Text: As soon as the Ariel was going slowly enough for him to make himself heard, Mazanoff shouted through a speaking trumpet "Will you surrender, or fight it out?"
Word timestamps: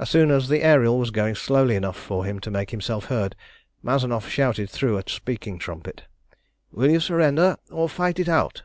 As 0.00 0.10
soon 0.10 0.32
as 0.32 0.48
the 0.48 0.64
Ariel 0.64 0.98
was 0.98 1.12
going 1.12 1.36
slowly 1.36 1.76
enough 1.76 1.96
for 1.96 2.24
him 2.24 2.40
to 2.40 2.50
make 2.50 2.70
himself 2.70 3.04
heard, 3.04 3.36
Mazanoff 3.84 4.28
shouted 4.28 4.68
through 4.68 4.98
a 4.98 5.04
speaking 5.06 5.60
trumpet 5.60 6.06
"Will 6.72 6.90
you 6.90 6.98
surrender, 6.98 7.56
or 7.70 7.88
fight 7.88 8.18
it 8.18 8.28
out?" 8.28 8.64